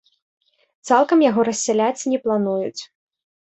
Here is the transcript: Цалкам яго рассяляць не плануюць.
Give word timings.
Цалкам 0.89 1.19
яго 1.29 1.45
рассяляць 1.51 2.07
не 2.15 2.19
плануюць. 2.27 2.81